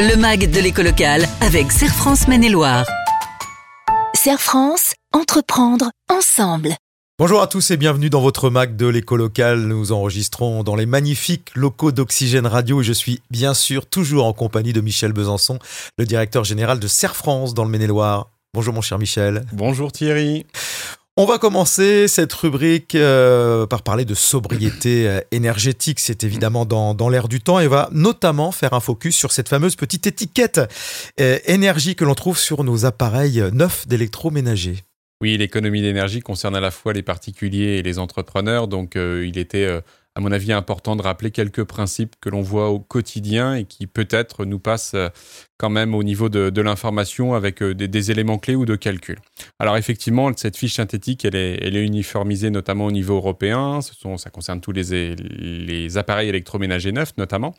[0.00, 2.86] Le MAG de l'éco locale avec Serre France Maine-et-Loire.
[4.14, 6.76] Serre France, entreprendre ensemble.
[7.18, 9.58] Bonjour à tous et bienvenue dans votre MAG de l'éco locale.
[9.58, 14.32] Nous enregistrons dans les magnifiques locaux d'Oxygène Radio et je suis bien sûr toujours en
[14.32, 15.58] compagnie de Michel Besançon,
[15.98, 18.30] le directeur général de Serre France dans le Maine-et-Loire.
[18.54, 19.46] Bonjour mon cher Michel.
[19.52, 20.46] Bonjour Thierry.
[21.20, 25.98] On va commencer cette rubrique euh, par parler de sobriété euh, énergétique.
[25.98, 29.74] C'est évidemment dans, l'air du temps et va notamment faire un focus sur cette fameuse
[29.74, 30.60] petite étiquette
[31.18, 34.84] euh, énergie que l'on trouve sur nos appareils neufs d'électroménager.
[35.20, 39.68] Oui, l'économie d'énergie concerne à la fois les particuliers et les entrepreneurs, donc il était
[40.14, 43.86] à mon avis, important de rappeler quelques principes que l'on voit au quotidien et qui
[43.86, 45.08] peut-être nous passent euh,
[45.58, 49.18] quand même au niveau de, l'information avec euh, des, éléments clés ou de calcul.
[49.60, 53.80] Alors effectivement, cette fiche synthétique, elle est, uniformisée notamment au niveau européen.
[53.80, 57.54] Ce sont, ça concerne tous les, appareils électroménagers neufs notamment.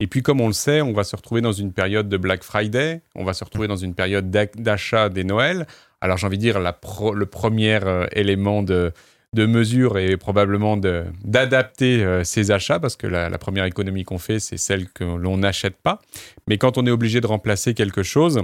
[0.00, 2.42] Et puis comme on le sait, on va se retrouver dans une période de Black
[2.42, 5.66] Friday, on va se retrouver dans une période d'achat des Noëls.
[6.00, 8.92] Alors j'ai envie de dire, le premier euh, élément de
[9.34, 14.40] de mesure et probablement d'adapter euh, ses achats, parce que la, première économie qu'on fait,
[14.40, 16.00] c'est celle que l'on n'achète pas.
[16.48, 18.40] Mais quand on est obligé de remplacer quelque chose,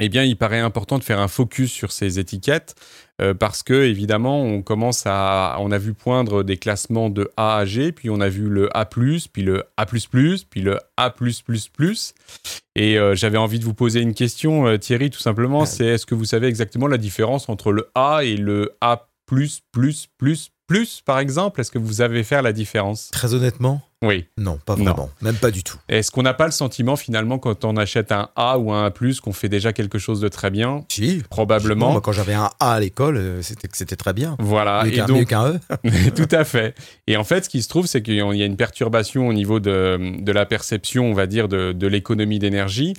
[0.00, 2.74] eh bien, il paraît important de faire un focus sur ces étiquettes
[3.20, 5.56] euh, parce que, évidemment, on commence à.
[5.60, 8.76] On a vu poindre des classements de A à G, puis on a vu le
[8.76, 11.14] A, puis le A, puis le A.
[12.74, 16.16] Et euh, j'avais envie de vous poser une question, Thierry, tout simplement c'est est-ce que
[16.16, 19.06] vous savez exactement la différence entre le A et le A?
[19.26, 21.60] Plus, plus, plus, plus, par exemple?
[21.60, 23.10] Est-ce que vous avez fait la différence?
[23.10, 23.82] Très honnêtement?
[24.02, 24.26] Oui.
[24.36, 25.10] Non, pas vraiment.
[25.22, 25.78] Même pas du tout.
[25.88, 28.92] Est-ce qu'on n'a pas le sentiment, finalement, quand on achète un A ou un A,
[29.22, 30.84] qu'on fait déjà quelque chose de très bien?
[30.90, 31.22] Si.
[31.30, 31.92] Probablement.
[31.92, 34.36] Moi, quand j'avais un A à l'école, euh, c'était, c'était très bien.
[34.40, 34.84] Voilà.
[34.86, 35.60] et donc, mieux qu'un E.
[36.14, 36.74] tout à fait.
[37.06, 39.60] Et en fait, ce qui se trouve, c'est qu'il y a une perturbation au niveau
[39.60, 42.94] de, de la perception, on va dire, de, de l'économie d'énergie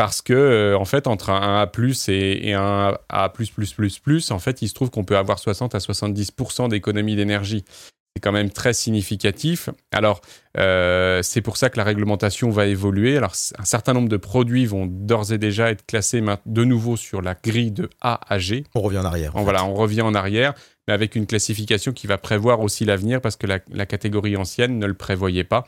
[0.00, 1.70] parce que euh, en fait entre un A+
[2.08, 3.28] et, et un A++++,
[4.30, 7.66] en fait, il se trouve qu'on peut avoir 60 à 70% d'économie d'énergie.
[8.16, 9.68] C'est quand même très significatif.
[9.92, 10.22] Alors,
[10.56, 13.18] euh, c'est pour ça que la réglementation va évoluer.
[13.18, 17.20] Alors, un certain nombre de produits vont d'ores et déjà être classés de nouveau sur
[17.20, 18.64] la grille de A à G.
[18.74, 19.32] On revient en arrière.
[19.34, 20.54] voilà, on revient en arrière
[20.90, 24.94] avec une classification qui va prévoir aussi l'avenir parce que la, catégorie ancienne ne le
[24.94, 25.64] prévoyait pas.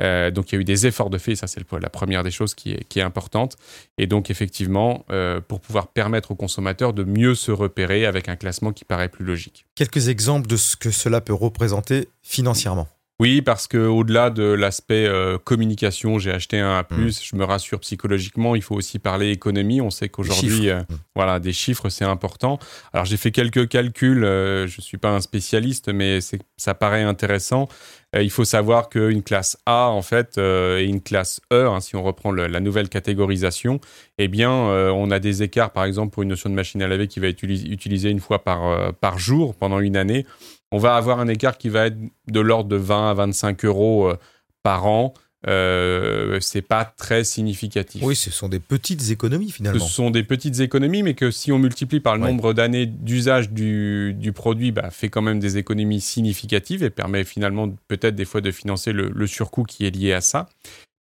[0.00, 2.30] Euh, donc il y a eu des efforts de fait, ça c'est la première des
[2.30, 3.56] choses qui est, importante.
[3.96, 8.36] Et donc effectivement, euh, pour pouvoir permettre aux consommateurs de mieux se repérer avec un
[8.36, 9.66] classement qui paraît plus logique.
[9.74, 12.88] Quelques exemples de ce que cela peut représenter financièrement.
[13.20, 17.10] Oui, parce que au-delà de l'aspect euh, communication, j'ai acheté un A+, mm.
[17.10, 19.80] je me rassure psychologiquement, il faut aussi parler économie.
[19.80, 20.82] On sait qu'aujourd'hui, euh,
[21.16, 22.60] voilà, des chiffres, c'est important.
[22.92, 26.20] Alors j'ai fait quelques calculs, euh, je suis pas un spécialiste, mais
[26.56, 27.68] ça paraît intéressant.
[28.14, 32.02] Il faut savoir qu'une classe A, en fait, et une classe E, hein, si on
[32.02, 33.80] reprend la nouvelle catégorisation,
[34.16, 37.06] eh bien, on a des écarts, par exemple, pour une notion de machine à laver
[37.06, 40.24] qui va être utilisée une fois par, jour pendant une année
[40.70, 44.08] on va avoir un écart qui va être de l'ordre de 20 à 25 euros
[44.08, 44.16] euh,
[44.62, 45.14] par an.
[45.46, 48.02] Euh, c'est pas très significatif.
[48.02, 49.86] Oui, ce sont des petites économies finalement.
[49.86, 53.50] Ce sont des petites économies, mais que si on multiplie par le nombre d'années d'usage
[53.50, 58.40] du, produit, bah, fait quand même des économies significatives et permet finalement peut-être des fois
[58.40, 60.48] de financer le, surcoût qui est lié à ça.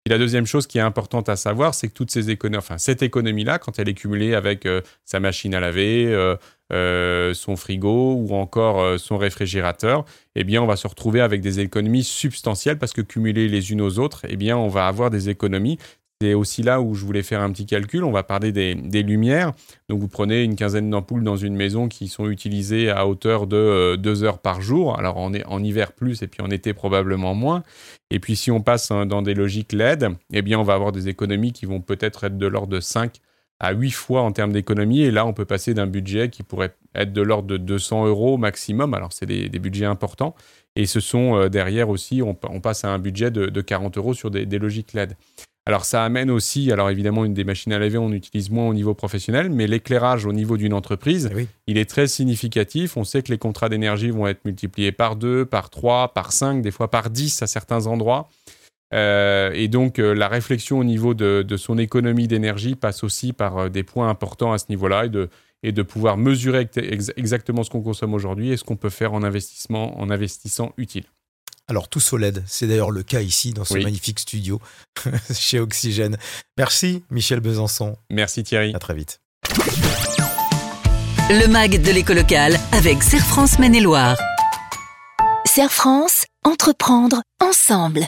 [0.06, 2.78] Et la deuxième chose qui est importante à savoir, c'est que toutes ces économies, enfin
[2.78, 6.36] cette économie-là, quand elle est cumulée avec euh, sa machine à laver, euh,
[6.74, 10.06] euh, son frigo ou encore son réfrigérateur,
[10.36, 13.82] eh bien on va se retrouver avec des économies substantielles parce que cumulées les unes
[13.82, 15.78] aux autres, eh bien on va avoir des économies
[16.20, 18.04] c'est aussi là où je voulais faire un petit calcul.
[18.04, 19.52] On va parler des, lumières.
[19.88, 23.56] Donc, vous prenez une quinzaine d'ampoules dans une maison qui sont utilisées à hauteur de
[23.56, 24.98] euh, deux heures par jour.
[24.98, 27.62] Alors, en, en hiver plus et puis en été probablement moins.
[28.10, 30.92] Et puis, si on passe hein, dans des logiques LED, eh bien, on va avoir
[30.92, 33.18] des économies qui vont peut-être être de l'ordre de 5
[33.60, 35.02] à 8 fois en termes d'économie.
[35.02, 38.38] Et là, on peut passer d'un budget qui pourrait être de l'ordre de 200 euros
[38.38, 38.94] maximum.
[38.94, 40.36] Alors, c'est des, budgets importants.
[40.76, 44.32] Et ce sont euh, derrière aussi, on, passe à un budget de, 40 euros sur
[44.32, 45.16] des, des logiques LED.
[45.68, 48.74] Alors ça amène aussi, alors évidemment, une des machines à laver, on utilise moins au
[48.74, 52.96] niveau professionnel, mais l'éclairage au niveau d'une entreprise, eh il est très significatif.
[52.96, 56.62] On sait que les contrats d'énergie vont être multipliés par 2, par 3, par 5,
[56.62, 58.30] des fois par 10 à certains endroits.
[58.94, 63.58] Euh, et donc euh, la réflexion au niveau de, son économie d'énergie passe aussi par
[63.58, 65.30] euh, des points importants à ce niveau-là et de,
[65.62, 66.70] et de pouvoir mesurer
[67.18, 71.04] exactement ce qu'on consomme aujourd'hui et ce qu'on peut faire en investissement, en investissant utile.
[71.70, 74.62] Alors tout solide, c'est d'ailleurs le cas ici dans ce magnifique studio
[75.34, 76.18] chez Oxygène.
[76.58, 77.98] Merci Michel Besançon.
[78.10, 78.74] Merci Thierry.
[78.74, 79.20] À très vite.
[81.30, 84.18] Le mag de l'éco local avec Serre France Maine-et-Loire.
[85.46, 88.08] Serre France, entreprendre ensemble.